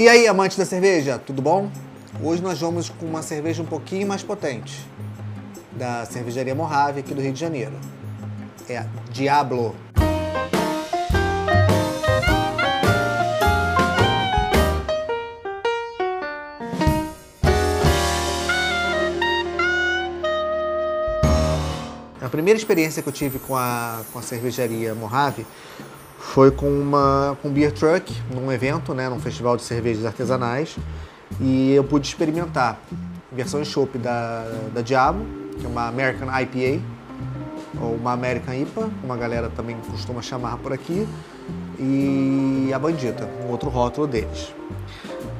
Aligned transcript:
E 0.00 0.08
aí, 0.08 0.28
amantes 0.28 0.56
da 0.56 0.64
cerveja, 0.64 1.18
tudo 1.18 1.42
bom? 1.42 1.68
Hoje 2.22 2.40
nós 2.40 2.60
vamos 2.60 2.88
com 2.88 3.04
uma 3.04 3.20
cerveja 3.20 3.60
um 3.64 3.66
pouquinho 3.66 4.06
mais 4.06 4.22
potente, 4.22 4.86
da 5.72 6.06
cervejaria 6.06 6.54
Mojave 6.54 7.00
aqui 7.00 7.12
do 7.12 7.20
Rio 7.20 7.32
de 7.32 7.40
Janeiro. 7.40 7.72
É 8.68 8.78
a 8.78 8.86
Diablo. 9.10 9.74
A 22.22 22.28
primeira 22.28 22.56
experiência 22.56 23.02
que 23.02 23.08
eu 23.08 23.12
tive 23.12 23.40
com 23.40 23.56
a, 23.56 24.02
com 24.12 24.20
a 24.20 24.22
cervejaria 24.22 24.94
Mojave 24.94 25.44
foi 26.18 26.50
com 26.50 26.68
uma 26.68 27.38
com 27.40 27.48
beer 27.48 27.72
truck 27.72 28.12
num 28.30 28.52
evento, 28.52 28.92
né, 28.92 29.08
num 29.08 29.20
festival 29.20 29.56
de 29.56 29.62
cervejas 29.62 30.04
artesanais, 30.04 30.76
e 31.40 31.72
eu 31.72 31.84
pude 31.84 32.06
experimentar 32.06 32.78
a 33.32 33.34
versão 33.34 33.64
chopp 33.64 33.96
da, 33.98 34.44
da 34.74 34.80
Diablo, 34.80 35.24
que 35.58 35.64
é 35.64 35.68
uma 35.68 35.86
American 35.86 36.28
IPA, 36.28 36.82
ou 37.80 37.94
uma 37.94 38.12
American 38.12 38.54
IPA, 38.54 38.90
como 39.00 39.12
a 39.12 39.16
galera 39.16 39.50
também 39.54 39.76
costuma 39.90 40.20
chamar 40.20 40.58
por 40.58 40.72
aqui, 40.72 41.06
e 41.78 42.70
a 42.74 42.78
Bandita, 42.78 43.28
um 43.44 43.50
outro 43.50 43.70
rótulo 43.70 44.06
deles. 44.06 44.52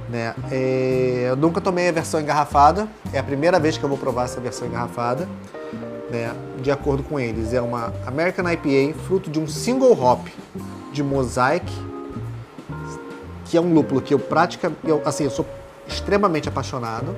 Né? 0.08 0.34
É, 0.50 1.26
eu 1.28 1.36
nunca 1.36 1.60
tomei 1.60 1.88
a 1.88 1.92
versão 1.92 2.20
engarrafada, 2.20 2.88
é 3.12 3.18
a 3.18 3.22
primeira 3.22 3.58
vez 3.58 3.76
que 3.76 3.84
eu 3.84 3.88
vou 3.88 3.98
provar 3.98 4.24
essa 4.24 4.40
versão 4.40 4.68
engarrafada. 4.68 5.28
Né? 6.10 6.34
De 6.62 6.70
acordo 6.70 7.02
com 7.02 7.20
eles, 7.20 7.52
é 7.52 7.60
uma 7.60 7.92
American 8.06 8.50
IPA, 8.50 8.98
fruto 9.06 9.30
de 9.30 9.38
um 9.38 9.46
single 9.46 9.92
hop 9.92 10.26
de 10.92 11.02
Mosaic, 11.02 11.70
que 13.44 13.56
é 13.56 13.60
um 13.60 13.72
lúpulo 13.72 14.00
que 14.00 14.14
eu 14.14 14.18
praticamente, 14.18 14.80
eu, 14.84 15.02
assim, 15.04 15.24
eu 15.24 15.30
sou 15.30 15.46
extremamente 15.86 16.48
apaixonado, 16.48 17.14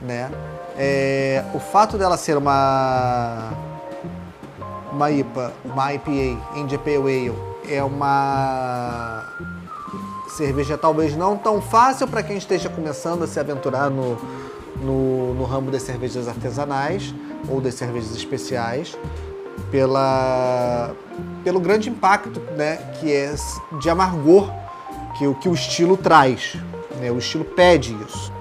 né? 0.00 0.30
É, 0.76 1.44
o 1.54 1.60
fato 1.60 1.98
dela 1.98 2.16
ser 2.16 2.36
uma 2.36 3.52
uma 4.92 5.10
IPA, 5.10 5.52
uma 5.64 5.94
IPA, 5.94 6.38
India 6.56 6.78
Pale 6.78 6.96
Ale, 6.96 7.34
é 7.68 7.82
uma 7.82 9.24
cerveja 10.28 10.76
talvez 10.76 11.16
não 11.16 11.36
tão 11.36 11.60
fácil 11.60 12.06
para 12.06 12.22
quem 12.22 12.36
esteja 12.36 12.68
começando 12.68 13.22
a 13.24 13.26
se 13.26 13.40
aventurar 13.40 13.90
no, 13.90 14.18
no, 14.80 15.34
no 15.34 15.44
ramo 15.44 15.70
das 15.70 15.82
cervejas 15.82 16.28
artesanais 16.28 17.14
ou 17.48 17.60
das 17.60 17.74
cervejas 17.74 18.14
especiais, 18.16 18.96
pela, 19.70 20.94
pelo 21.42 21.60
grande 21.60 21.88
impacto 21.88 22.40
né, 22.56 22.76
que 23.00 23.12
é 23.12 23.34
de 23.80 23.90
amargor 23.90 24.50
que, 25.18 25.26
o 25.26 25.34
que 25.34 25.48
o 25.48 25.54
estilo 25.54 25.96
traz. 25.96 26.56
Né, 27.00 27.10
o 27.10 27.18
estilo 27.18 27.44
pede 27.44 27.96
isso. 28.06 28.32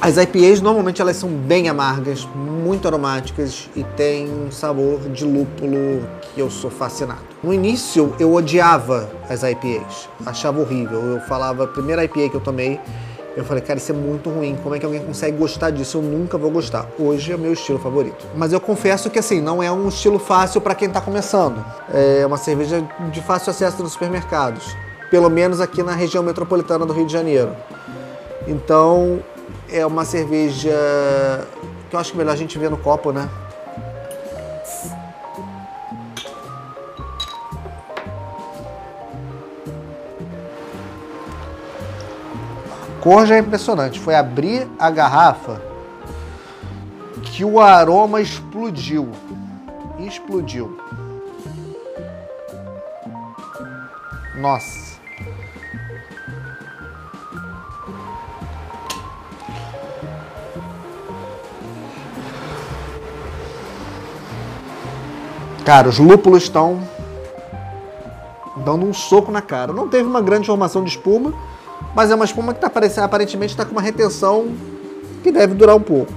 As 0.00 0.16
IPAs 0.16 0.60
normalmente 0.60 1.00
elas 1.00 1.16
são 1.16 1.28
bem 1.28 1.68
amargas, 1.68 2.26
muito 2.34 2.88
aromáticas 2.88 3.70
e 3.76 3.84
têm 3.84 4.28
um 4.28 4.50
sabor 4.50 4.98
de 5.08 5.24
lúpulo 5.24 6.02
que 6.34 6.40
eu 6.40 6.50
sou 6.50 6.72
fascinado. 6.72 7.22
No 7.40 7.54
início 7.54 8.12
eu 8.18 8.34
odiava 8.34 9.08
as 9.28 9.44
IPAs, 9.44 10.08
achava 10.26 10.60
horrível. 10.60 11.00
Eu 11.00 11.20
falava, 11.20 11.64
a 11.64 11.68
primeira 11.68 12.04
IPA 12.04 12.30
que 12.30 12.34
eu 12.34 12.40
tomei, 12.40 12.80
eu 13.36 13.44
falei, 13.44 13.62
cara, 13.62 13.78
isso 13.78 13.92
é 13.92 13.94
muito 13.94 14.28
ruim. 14.28 14.58
Como 14.62 14.74
é 14.74 14.78
que 14.78 14.84
alguém 14.84 15.02
consegue 15.02 15.36
gostar 15.36 15.70
disso? 15.70 15.98
Eu 15.98 16.02
nunca 16.02 16.36
vou 16.36 16.50
gostar. 16.50 16.86
Hoje 16.98 17.32
é 17.32 17.36
meu 17.36 17.52
estilo 17.52 17.78
favorito. 17.78 18.26
Mas 18.36 18.52
eu 18.52 18.60
confesso 18.60 19.08
que 19.08 19.18
assim, 19.18 19.40
não 19.40 19.62
é 19.62 19.72
um 19.72 19.88
estilo 19.88 20.18
fácil 20.18 20.60
para 20.60 20.74
quem 20.74 20.88
está 20.88 21.00
começando. 21.00 21.64
É 21.92 22.26
uma 22.26 22.36
cerveja 22.36 22.84
de 23.10 23.22
fácil 23.22 23.50
acesso 23.50 23.82
nos 23.82 23.92
supermercados, 23.92 24.76
pelo 25.10 25.30
menos 25.30 25.60
aqui 25.60 25.82
na 25.82 25.92
região 25.94 26.22
metropolitana 26.22 26.84
do 26.84 26.92
Rio 26.92 27.06
de 27.06 27.12
Janeiro. 27.12 27.56
Então, 28.46 29.20
é 29.70 29.86
uma 29.86 30.04
cerveja 30.04 30.76
que 31.88 31.96
eu 31.96 32.00
acho 32.00 32.12
que 32.12 32.18
melhor 32.18 32.32
a 32.32 32.36
gente 32.36 32.58
ver 32.58 32.70
no 32.70 32.76
copo, 32.76 33.12
né? 33.12 33.28
Cor 43.02 43.26
já 43.26 43.34
é 43.34 43.40
impressionante. 43.40 43.98
Foi 43.98 44.14
abrir 44.14 44.68
a 44.78 44.88
garrafa 44.88 45.60
que 47.22 47.44
o 47.44 47.60
aroma 47.60 48.20
explodiu. 48.20 49.10
Explodiu. 49.98 50.78
Nossa. 54.36 54.92
Cara, 65.64 65.88
os 65.88 65.98
lúpulos 65.98 66.44
estão 66.44 66.80
dando 68.64 68.86
um 68.86 68.92
soco 68.92 69.30
na 69.32 69.42
cara. 69.42 69.72
Não 69.72 69.88
teve 69.88 70.04
uma 70.04 70.20
grande 70.20 70.46
formação 70.46 70.84
de 70.84 70.90
espuma, 70.90 71.32
mas 71.94 72.10
é 72.10 72.14
uma 72.14 72.24
espuma 72.24 72.54
que 72.54 72.60
tá, 72.60 72.70
aparentemente 73.04 73.52
está 73.52 73.64
com 73.64 73.72
uma 73.72 73.80
retenção 73.80 74.52
que 75.22 75.30
deve 75.30 75.54
durar 75.54 75.76
um 75.76 75.80
pouco. 75.80 76.12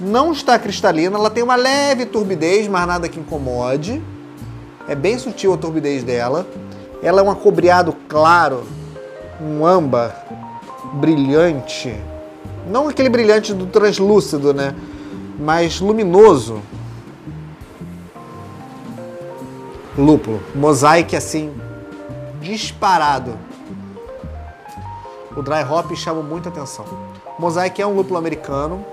Não 0.00 0.32
está 0.32 0.58
cristalina, 0.58 1.16
ela 1.16 1.30
tem 1.30 1.42
uma 1.42 1.56
leve 1.56 2.06
turbidez, 2.06 2.68
mas 2.68 2.86
nada 2.86 3.08
que 3.08 3.18
incomode. 3.18 4.02
É 4.88 4.94
bem 4.94 5.18
sutil 5.18 5.52
a 5.52 5.56
turbidez 5.56 6.02
dela. 6.04 6.46
Ela 7.02 7.20
é 7.20 7.24
um 7.24 7.30
acobreado 7.30 7.94
claro, 8.08 8.64
um 9.40 9.66
âmbar 9.66 10.24
brilhante. 10.94 11.94
Não 12.70 12.88
aquele 12.88 13.08
brilhante 13.08 13.52
do 13.52 13.66
translúcido, 13.66 14.54
né? 14.54 14.74
Mas 15.38 15.80
luminoso. 15.80 16.62
lúpulo. 19.98 20.40
Mosaic 20.54 21.16
assim, 21.16 21.52
disparado. 22.40 23.36
O 25.38 25.42
dry 25.42 25.62
hop 25.62 25.94
chama 25.94 26.20
muita 26.20 26.48
atenção. 26.48 26.84
Mosaic 27.38 27.80
é 27.80 27.86
um 27.86 27.94
lúpulo 27.94 28.18
americano. 28.18 28.84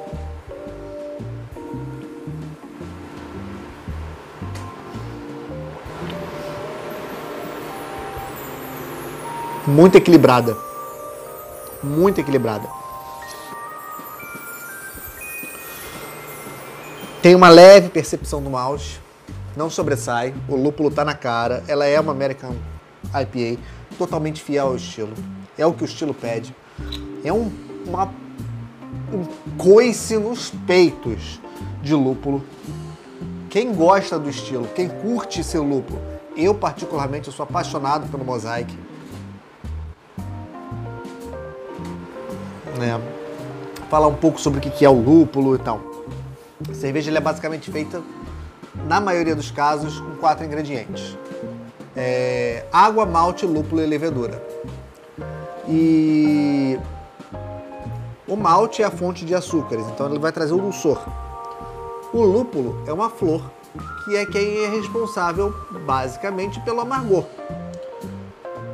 Muito 9.66 9.98
equilibrada. 9.98 10.56
Muito 11.82 12.22
equilibrada. 12.22 12.70
Tem 17.24 17.34
uma 17.34 17.50
leve 17.50 17.90
percepção 17.90 18.40
do 18.40 18.52
malte 18.52 19.04
não 19.56 19.70
sobressai, 19.70 20.36
o 20.50 20.56
lúpulo 20.56 20.92
tá 20.92 21.06
na 21.06 21.16
cara, 21.16 21.64
ela 21.68 21.86
é 21.86 21.98
uma 22.00 22.12
American 22.12 22.54
IPA, 23.06 23.60
totalmente 23.98 24.44
fiel 24.44 24.68
ao 24.68 24.76
estilo. 24.76 25.14
É 25.58 25.66
o 25.66 25.74
que 25.74 25.84
o 25.84 25.86
estilo 25.86 26.14
pede. 26.14 26.56
É 27.24 27.32
um, 27.32 27.52
uma, 27.86 28.06
um 29.14 29.26
coice 29.58 30.18
nos 30.18 30.50
peitos 30.68 31.40
de 31.82 31.94
lúpulo. 31.94 32.44
Quem 33.50 33.74
gosta 33.74 34.20
do 34.20 34.30
estilo, 34.30 34.68
quem 34.76 34.90
curte 34.90 35.44
seu 35.44 35.64
lúpulo, 35.64 36.00
eu 36.36 36.54
particularmente 36.54 37.28
eu 37.28 37.34
sou 37.34 37.44
apaixonado 37.44 38.10
pelo 38.10 38.26
Mosaic. 38.26 38.78
É, 42.82 43.00
falar 43.90 44.08
um 44.08 44.16
pouco 44.16 44.40
sobre 44.40 44.60
o 44.60 44.62
que 44.62 44.84
é 44.84 44.90
o 44.90 45.02
lúpulo 45.02 45.56
e 45.56 45.60
tal. 45.60 45.80
A 46.70 46.74
cerveja 46.74 47.16
é 47.16 47.22
basicamente 47.22 47.72
feita 47.72 48.02
na 48.86 49.00
maioria 49.00 49.36
dos 49.36 49.52
casos, 49.52 50.00
com 50.00 50.16
quatro 50.18 50.46
ingredientes: 50.46 51.18
é, 51.96 52.66
água, 52.72 53.06
malte, 53.06 53.46
lúpulo 53.46 53.82
e 53.82 53.86
levedura. 53.86 54.44
E 55.68 56.80
o 58.28 58.36
malte 58.36 58.82
é 58.82 58.86
a 58.86 58.92
fonte 58.92 59.26
de 59.26 59.34
açúcares, 59.34 59.86
então 59.88 60.08
ele 60.08 60.20
vai 60.20 60.32
trazer 60.32 60.54
o 60.54 60.58
dulçor. 60.58 61.00
O 62.14 62.24
lúpulo 62.24 62.82
é 62.88 62.94
uma 62.94 63.10
flor, 63.10 63.52
que 64.04 64.16
é 64.16 64.26
quem 64.26 64.64
é 64.64 64.70
responsável 64.70 65.54
basicamente 65.86 66.60
pelo 66.62 66.82
amargor. 66.82 67.26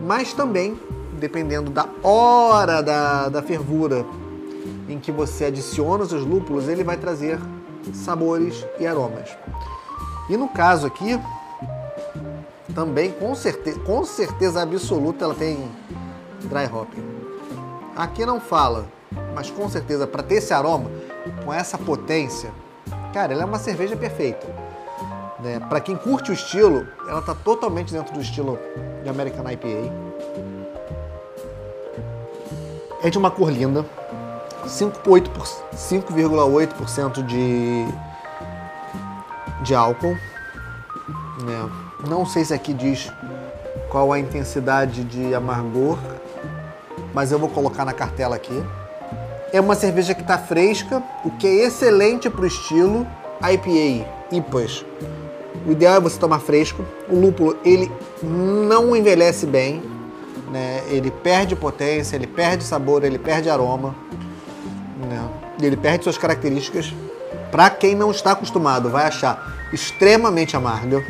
Mas 0.01 0.33
também, 0.33 0.79
dependendo 1.19 1.71
da 1.71 1.87
hora 2.03 2.81
da, 2.81 3.29
da 3.29 3.41
fervura 3.41 4.05
em 4.89 4.99
que 4.99 5.11
você 5.11 5.45
adiciona 5.45 6.03
os 6.03 6.09
seus 6.09 6.25
lúpulos, 6.25 6.67
ele 6.67 6.83
vai 6.83 6.97
trazer 6.97 7.39
sabores 7.93 8.65
e 8.79 8.85
aromas. 8.85 9.29
E 10.29 10.37
no 10.37 10.47
caso 10.47 10.87
aqui, 10.87 11.19
também 12.73 13.11
com 13.11 13.35
certeza, 13.35 13.79
com 13.79 14.03
certeza 14.05 14.61
absoluta 14.61 15.25
ela 15.25 15.35
tem 15.35 15.69
dry 16.47 16.65
hopping. 16.65 17.03
Aqui 17.95 18.25
não 18.25 18.39
fala, 18.39 18.87
mas 19.35 19.49
com 19.49 19.67
certeza 19.69 20.07
para 20.07 20.23
ter 20.23 20.35
esse 20.35 20.53
aroma, 20.53 20.89
com 21.43 21.53
essa 21.53 21.77
potência, 21.77 22.51
cara, 23.13 23.33
ela 23.33 23.43
é 23.43 23.45
uma 23.45 23.59
cerveja 23.59 23.95
perfeita. 23.95 24.47
Né? 25.39 25.59
Para 25.59 25.81
quem 25.81 25.95
curte 25.95 26.31
o 26.31 26.33
estilo, 26.33 26.87
ela 27.07 27.19
está 27.19 27.33
totalmente 27.33 27.91
dentro 27.91 28.13
do 28.13 28.21
estilo 28.21 28.59
de 29.03 29.09
American 29.09 29.49
IPA. 29.49 29.91
É 33.03 33.09
de 33.09 33.17
uma 33.17 33.31
cor 33.31 33.51
linda, 33.51 33.83
5,8% 34.65 37.25
de, 37.25 37.87
de 39.63 39.73
álcool. 39.73 40.15
Né? 41.43 41.69
Não 42.07 42.23
sei 42.25 42.45
se 42.45 42.53
aqui 42.53 42.73
diz 42.73 43.11
qual 43.89 44.13
a 44.13 44.19
intensidade 44.19 45.03
de 45.03 45.33
amargor, 45.33 45.97
mas 47.13 47.31
eu 47.31 47.39
vou 47.39 47.49
colocar 47.49 47.85
na 47.85 47.93
cartela 47.93 48.35
aqui. 48.35 48.63
É 49.53 49.59
uma 49.59 49.75
cerveja 49.75 50.13
que 50.13 50.21
está 50.21 50.37
fresca, 50.37 51.03
o 51.25 51.31
que 51.31 51.45
é 51.45 51.65
excelente 51.65 52.29
para 52.29 52.41
o 52.41 52.47
estilo 52.47 53.05
IPA, 53.41 54.07
IPAs. 54.31 54.85
O 55.65 55.71
ideal 55.71 55.95
é 55.95 55.99
você 55.99 56.17
tomar 56.17 56.39
fresco. 56.39 56.83
O 57.09 57.19
lúpulo 57.19 57.57
ele 57.63 57.91
não 58.23 58.95
envelhece 58.95 59.45
bem, 59.45 59.83
né? 60.51 60.83
Ele 60.87 61.11
perde 61.11 61.55
potência, 61.55 62.15
ele 62.15 62.27
perde 62.27 62.63
sabor, 62.63 63.03
ele 63.03 63.19
perde 63.19 63.49
aroma, 63.49 63.95
né? 65.09 65.29
Ele 65.61 65.77
perde 65.77 66.03
suas 66.03 66.17
características. 66.17 66.93
Para 67.51 67.69
quem 67.69 67.93
não 67.95 68.11
está 68.11 68.31
acostumado, 68.31 68.89
vai 68.89 69.05
achar 69.05 69.69
extremamente 69.73 70.55
amarga. 70.55 71.03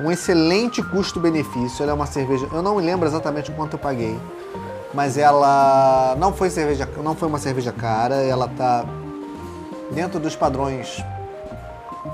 Um 0.00 0.10
excelente 0.10 0.82
custo-benefício. 0.82 1.82
Ela 1.82 1.92
é 1.92 1.94
uma 1.94 2.06
cerveja. 2.06 2.48
Eu 2.52 2.62
não 2.62 2.76
me 2.76 2.82
lembro 2.82 3.06
exatamente 3.06 3.52
quanto 3.52 3.74
eu 3.74 3.78
paguei, 3.78 4.18
mas 4.94 5.16
ela 5.16 6.14
não 6.18 6.32
foi 6.32 6.50
cerveja, 6.50 6.88
não 7.02 7.14
foi 7.14 7.28
uma 7.28 7.38
cerveja 7.38 7.72
cara. 7.72 8.16
Ela 8.16 8.48
tá 8.48 8.84
dentro 9.90 10.20
dos 10.20 10.36
padrões 10.36 11.02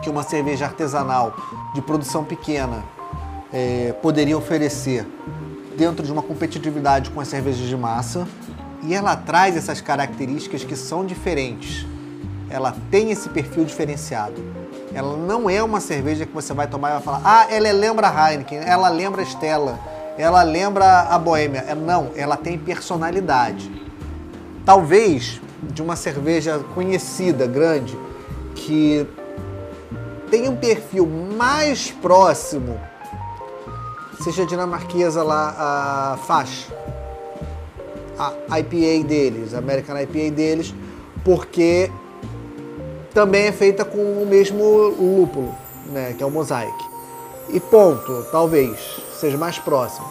que 0.03 0.11
uma 0.11 0.23
cerveja 0.23 0.67
artesanal 0.67 1.35
de 1.75 1.83
produção 1.83 2.25
pequena 2.25 2.85
é, 3.53 3.95
poderia 4.01 4.37
oferecer 4.37 5.07
dentro 5.77 6.05
de 6.05 6.13
uma 6.13 6.23
competitividade 6.23 7.11
com 7.11 7.21
as 7.21 7.29
cervejas 7.29 7.67
de 7.67 7.77
massa. 7.77 8.27
E 8.83 8.95
ela 8.95 9.17
traz 9.17 9.57
essas 9.57 9.81
características 9.81 10.63
que 10.63 10.77
são 10.77 11.05
diferentes. 11.05 11.85
Ela 12.49 12.75
tem 12.91 13.11
esse 13.11 13.29
perfil 13.29 13.65
diferenciado. 13.65 14.37
Ela 14.95 15.17
não 15.17 15.51
é 15.51 15.63
uma 15.63 15.81
cerveja 15.81 16.25
que 16.25 16.33
você 16.33 16.55
vai 16.55 16.67
tomar 16.67 16.91
e 16.91 16.93
vai 16.95 17.03
falar, 17.03 17.21
ah, 17.25 17.47
ela 17.51 17.71
lembra 17.73 18.09
a 18.09 18.31
Heineken, 18.31 18.59
ela 18.59 18.89
lembra 18.89 19.23
Stella, 19.23 19.79
ela 20.19 20.43
lembra 20.43 21.03
a 21.03 21.17
Boêmia. 21.17 21.65
É, 21.69 21.75
não, 21.75 22.11
ela 22.17 22.37
tem 22.37 22.59
personalidade. 22.59 23.71
Talvez 24.67 25.41
de 25.63 25.81
uma 25.81 25.95
cerveja 25.95 26.59
conhecida, 26.75 27.47
grande, 27.47 27.97
que 28.55 29.07
tem 30.29 30.49
um 30.49 30.57
perfil 30.57 31.07
mais 31.07 31.91
próximo, 31.91 32.79
seja 34.21 34.43
a 34.43 34.47
dinamarquesa 34.47 35.23
lá, 35.23 35.55
a 35.57 36.17
Fash, 36.19 36.69
a 38.19 38.59
IPA 38.59 39.07
deles, 39.07 39.55
a 39.55 39.59
American 39.59 39.99
IPA 40.01 40.35
deles, 40.35 40.75
porque 41.25 41.91
também 43.15 43.47
é 43.47 43.53
feita 43.53 43.85
com 43.85 43.99
o 43.99 44.27
mesmo 44.29 44.63
lúpulo, 44.89 45.55
né, 45.87 46.15
que 46.17 46.23
é 46.23 46.27
o 46.27 46.31
Mosaic. 46.31 46.77
E 47.49 47.59
ponto, 47.59 48.27
talvez 48.31 49.08
seja 49.19 49.37
mais 49.37 49.59
próximo. 49.59 50.07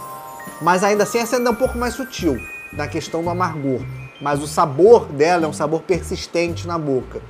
Mas 0.62 0.84
ainda 0.84 1.04
assim 1.04 1.20
essa 1.20 1.38
ainda 1.38 1.50
é 1.50 1.52
um 1.52 1.56
pouco 1.56 1.78
mais 1.78 1.94
sutil 1.94 2.40
na 2.74 2.88
questão 2.88 3.24
do 3.24 3.30
amargor. 3.30 3.82
Mas 4.22 4.42
o 4.42 4.48
sabor 4.48 5.06
dela 5.06 5.46
é 5.46 5.48
um 5.48 5.54
sabor 5.54 5.82
persistente 5.82 6.68
na 6.68 6.78
boca. 6.78 7.22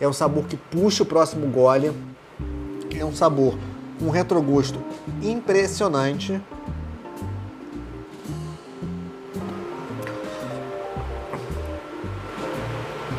É 0.00 0.08
um 0.08 0.12
sabor 0.12 0.44
que 0.44 0.56
puxa 0.56 1.02
o 1.02 1.06
próximo 1.06 1.46
gole 1.46 1.92
é 2.98 3.04
um 3.04 3.14
sabor 3.14 3.56
com 3.98 4.06
um 4.06 4.10
retrogosto 4.10 4.78
impressionante. 5.22 6.40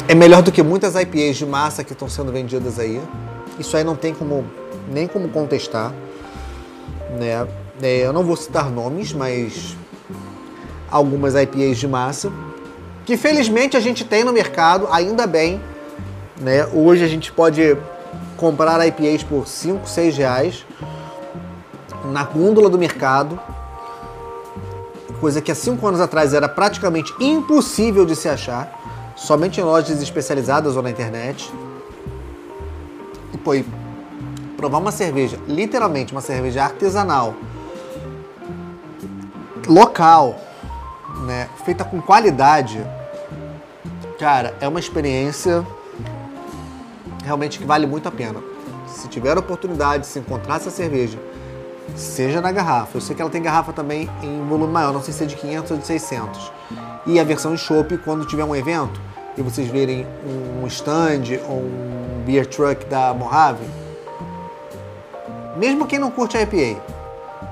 É 0.07 0.13
melhor 0.13 0.43
do 0.43 0.51
que 0.51 0.61
muitas 0.61 0.95
IPAs 0.95 1.37
de 1.37 1.45
massa 1.45 1.83
que 1.83 1.93
estão 1.93 2.07
sendo 2.07 2.31
vendidas 2.31 2.77
aí. 2.79 3.01
Isso 3.57 3.75
aí 3.75 3.83
não 3.83 3.95
tem 3.95 4.13
como 4.13 4.45
nem 4.87 5.07
como 5.07 5.29
contestar, 5.29 5.91
né? 7.17 7.47
É, 7.81 8.05
eu 8.05 8.13
não 8.13 8.23
vou 8.23 8.35
citar 8.35 8.69
nomes, 8.71 9.11
mas 9.11 9.75
algumas 10.89 11.35
IPAs 11.35 11.77
de 11.77 11.87
massa 11.87 12.31
que 13.05 13.17
felizmente 13.17 13.77
a 13.77 13.79
gente 13.79 14.03
tem 14.03 14.23
no 14.23 14.33
mercado, 14.33 14.87
ainda 14.91 15.27
bem, 15.27 15.61
né? 16.41 16.65
Hoje 16.73 17.03
a 17.03 17.07
gente 17.07 17.31
pode 17.31 17.77
comprar 18.35 18.85
IPAs 18.87 19.23
por 19.23 19.47
5, 19.47 19.87
6 19.87 20.17
reais 20.17 20.65
na 22.11 22.23
gôndola 22.23 22.69
do 22.69 22.77
mercado, 22.77 23.39
coisa 25.19 25.41
que 25.41 25.51
há 25.51 25.55
5 25.55 25.85
anos 25.87 25.99
atrás 25.99 26.33
era 26.33 26.49
praticamente 26.49 27.13
impossível 27.19 28.05
de 28.05 28.15
se 28.15 28.27
achar, 28.27 29.13
somente 29.15 29.59
em 29.59 29.63
lojas 29.63 30.01
especializadas 30.01 30.75
ou 30.75 30.81
na 30.81 30.89
internet. 30.89 31.51
E 33.33 33.37
pô, 33.37 33.51
provar 34.57 34.79
uma 34.79 34.91
cerveja, 34.91 35.37
literalmente 35.47 36.11
uma 36.11 36.21
cerveja 36.21 36.63
artesanal, 36.63 37.35
local, 39.67 40.35
né, 41.25 41.49
feita 41.63 41.83
com 41.83 42.01
qualidade, 42.01 42.85
cara, 44.19 44.55
é 44.59 44.67
uma 44.67 44.79
experiência 44.79 45.65
realmente 47.23 47.59
que 47.59 47.65
vale 47.65 47.85
muito 47.85 48.07
a 48.07 48.11
pena. 48.11 48.41
Se 48.87 49.07
tiver 49.07 49.35
a 49.35 49.39
oportunidade 49.39 50.03
de 50.03 50.07
se 50.07 50.19
encontrar 50.19 50.57
essa 50.57 50.69
cerveja, 50.69 51.17
seja 51.95 52.41
na 52.41 52.51
garrafa. 52.51 52.97
Eu 52.97 53.01
sei 53.01 53.15
que 53.15 53.21
ela 53.21 53.31
tem 53.31 53.41
garrafa 53.41 53.73
também 53.73 54.09
em 54.21 54.47
volume 54.47 54.71
maior, 54.71 54.93
não 54.93 55.01
sei 55.01 55.13
se 55.13 55.23
é 55.23 55.27
de 55.27 55.35
500 55.35 55.71
ou 55.71 55.77
de 55.77 55.85
600. 55.85 56.51
E 57.05 57.19
a 57.19 57.23
versão 57.23 57.53
em 57.53 57.57
chopp, 57.57 57.97
quando 57.99 58.25
tiver 58.25 58.43
um 58.43 58.55
evento 58.55 58.99
e 59.37 59.41
vocês 59.41 59.67
verem 59.67 60.07
um 60.25 60.65
stand 60.67 61.39
ou 61.47 61.57
um 61.57 62.23
beer 62.25 62.45
truck 62.45 62.85
da 62.85 63.13
Mojave, 63.13 63.65
mesmo 65.57 65.85
quem 65.85 65.99
não 65.99 66.09
curte 66.09 66.37
a 66.37 66.41
IPA, 66.41 66.81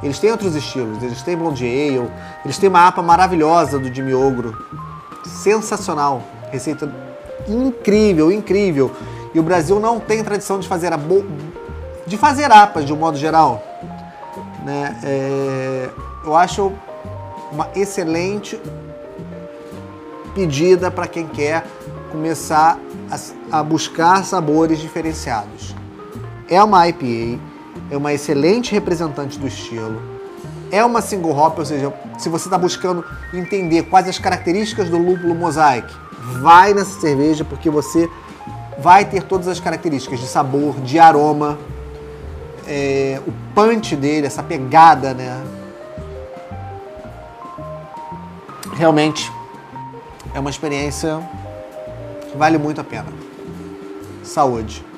eles 0.03 0.19
têm 0.19 0.31
outros 0.31 0.55
estilos, 0.55 1.01
eles 1.01 1.21
têm 1.21 1.37
Blonde 1.37 1.65
Ale, 1.65 2.11
eles 2.43 2.57
têm 2.57 2.69
uma 2.69 2.87
APA 2.87 3.01
maravilhosa 3.01 3.79
do 3.79 3.93
Jimmy 3.93 4.13
Ogro, 4.13 4.55
sensacional, 5.25 6.21
receita 6.51 6.91
incrível, 7.47 8.31
incrível. 8.31 8.91
E 9.33 9.39
o 9.39 9.43
Brasil 9.43 9.79
não 9.79 9.99
tem 9.99 10.23
tradição 10.23 10.59
de 10.59 10.67
fazer, 10.67 10.95
bo... 10.97 11.25
de 12.05 12.17
fazer 12.17 12.51
apas 12.51 12.85
de 12.85 12.93
um 12.93 12.97
modo 12.97 13.17
geral. 13.17 13.63
Né? 14.63 14.99
É... 15.03 15.89
Eu 16.23 16.35
acho 16.35 16.71
uma 17.51 17.69
excelente 17.75 18.59
pedida 20.35 20.89
para 20.89 21.07
quem 21.07 21.27
quer 21.27 21.65
começar 22.11 22.77
a, 23.09 23.59
a 23.59 23.63
buscar 23.63 24.23
sabores 24.23 24.79
diferenciados. 24.79 25.75
É 26.49 26.61
uma 26.63 26.87
IPA, 26.87 27.39
é 27.93 27.97
uma 27.97 28.11
excelente 28.11 28.71
representante 28.71 29.37
do 29.37 29.47
estilo. 29.47 30.01
É 30.71 30.83
uma 30.83 31.01
single 31.01 31.35
hop, 31.37 31.59
ou 31.59 31.65
seja, 31.65 31.93
se 32.17 32.27
você 32.27 32.47
está 32.47 32.57
buscando 32.57 33.05
entender 33.31 33.83
quais 33.83 34.07
as 34.07 34.17
características 34.17 34.89
do 34.89 34.97
lúpulo 34.97 35.35
mosaic, 35.35 35.87
vai 36.41 36.73
nessa 36.73 36.99
cerveja 36.99 37.45
porque 37.45 37.69
você 37.69 38.09
vai 38.79 39.05
ter 39.05 39.21
todas 39.23 39.47
as 39.47 39.59
características 39.59 40.19
de 40.19 40.25
sabor, 40.25 40.79
de 40.81 40.97
aroma, 40.97 41.59
é, 42.65 43.21
o 43.27 43.31
punch 43.53 43.95
dele, 43.95 44.25
essa 44.25 44.41
pegada, 44.41 45.13
né? 45.13 45.43
Realmente 48.73 49.31
é 50.33 50.39
uma 50.39 50.49
experiência 50.49 51.21
que 52.31 52.35
vale 52.35 52.57
muito 52.57 52.81
a 52.81 52.83
pena. 52.83 53.13
Saúde! 54.23 54.92